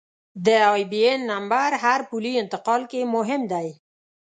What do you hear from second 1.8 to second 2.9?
هر پولي انتقال